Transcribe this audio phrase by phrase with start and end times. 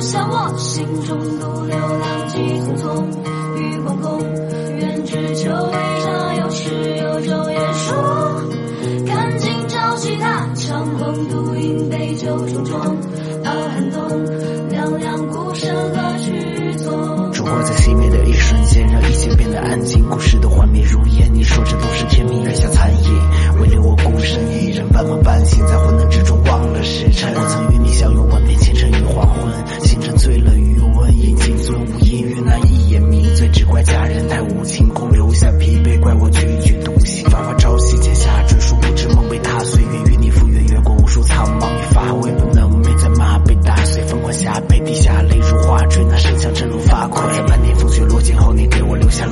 [0.00, 3.04] 向我心中独流浪迹匆匆，
[3.56, 4.22] 与惶恐，
[4.78, 8.42] 愿只求一场有始有终言说。
[9.06, 12.78] 看今朝气踏，长风独饮杯酒重重，
[13.44, 14.24] 傲寒冬，
[14.70, 17.32] 凉凉孤身何去踪？
[17.32, 20.08] 烛火在熄灭的一瞬间，让一切变得安静。
[20.08, 20.84] 故事都幻灭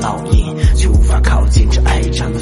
[0.06, 2.38] 烙印，却无法靠近这爱长的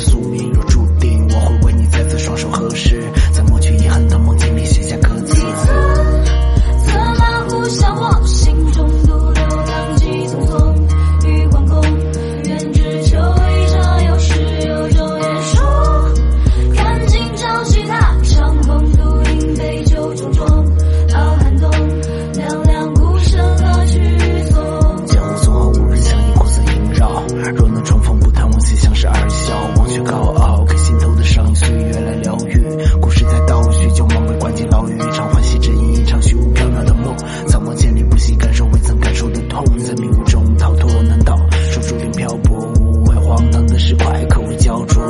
[28.64, 32.62] 逢，不谈往昔，相视而笑，忘却高傲，给心头的伤岁月来疗愈。
[33.00, 37.14] 故事在倒叙，旧梦被关进牢狱，一场欢喜只因一场虚无缥缈的梦。
[37.46, 41.36] 苍茫千里，不惜感受未曾感受的痛，在迷雾中逃脱难道
[41.70, 45.02] 说注定漂泊，无畏荒唐的石块，可谓焦灼。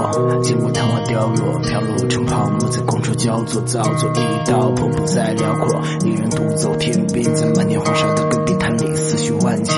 [0.43, 9.77] 见过昙花凋落，飘落成泡沫，在觥筹交错，造作一道瀑布再辽阔，一人独走天边，在漫天黄沙的戈壁滩里，思绪万千，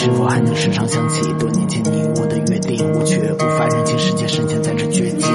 [0.00, 2.88] 是否还能时常想起多年前你我的约定？
[2.92, 5.26] 我却无法认清世界深陷在这绝境。